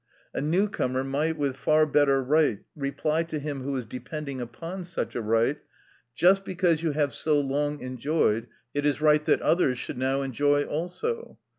A 0.33 0.41
new 0.41 0.67
comer 0.67 1.03
might 1.03 1.37
with 1.37 1.55
far 1.55 1.85
better 1.85 2.23
right 2.23 2.61
reply 2.75 3.21
to 3.25 3.37
him 3.37 3.61
who 3.61 3.73
was 3.73 3.85
depending 3.85 4.41
upon 4.41 4.83
such 4.83 5.13
a 5.13 5.21
right, 5.21 5.59
"Just 6.15 6.43
because 6.43 6.81
you 6.81 6.93
have 6.93 7.13
so 7.13 7.39
long 7.39 7.83
enjoyed, 7.83 8.47
it 8.73 8.83
is 8.83 8.99
right 8.99 9.23
that 9.25 9.43
others 9.43 9.77
should 9.77 9.99
now 9.99 10.23
enjoy 10.23 10.63
also." 10.63 11.37